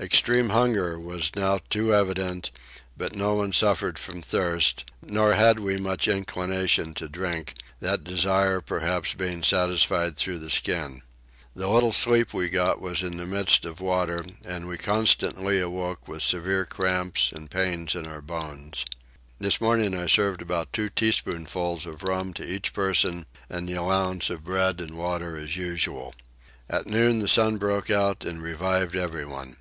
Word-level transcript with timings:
Extreme 0.00 0.50
hunger 0.50 0.96
was 1.00 1.34
now 1.34 1.58
too 1.70 1.92
evident, 1.92 2.52
but 2.96 3.16
no 3.16 3.34
one 3.34 3.52
suffered 3.52 3.98
from 3.98 4.22
thirst, 4.22 4.84
nor 5.02 5.32
had 5.32 5.58
we 5.58 5.76
much 5.76 6.06
inclination 6.06 6.94
to 6.94 7.08
drink, 7.08 7.54
that 7.80 8.04
desire 8.04 8.60
perhaps 8.60 9.14
being 9.14 9.42
satisfied 9.42 10.14
through 10.16 10.38
the 10.38 10.50
skin. 10.50 11.00
The 11.56 11.68
little 11.68 11.90
sleep 11.90 12.32
we 12.32 12.48
got 12.48 12.80
was 12.80 13.02
in 13.02 13.16
the 13.16 13.26
midst 13.26 13.64
of 13.64 13.80
water, 13.80 14.24
and 14.44 14.68
we 14.68 14.76
constantly 14.76 15.58
awoke 15.58 16.06
with 16.06 16.22
severe 16.22 16.64
cramps 16.66 17.32
and 17.32 17.50
pains 17.50 17.96
in 17.96 18.06
our 18.06 18.22
bones. 18.22 18.84
This 19.40 19.60
morning 19.60 19.96
I 19.98 20.06
served 20.06 20.42
about 20.42 20.72
two 20.72 20.90
teaspoonfuls 20.90 21.86
of 21.86 22.04
rum 22.04 22.34
to 22.34 22.46
each 22.46 22.72
person 22.74 23.26
and 23.48 23.66
the 23.68 23.74
allowance 23.74 24.30
of 24.30 24.44
bread 24.44 24.80
and 24.80 24.96
water 24.98 25.36
as 25.36 25.56
usual. 25.56 26.14
At 26.68 26.86
noon 26.86 27.18
the 27.18 27.26
sun 27.26 27.56
broke 27.56 27.90
out 27.90 28.24
and 28.24 28.40
revived 28.42 28.94
everyone. 28.94 29.56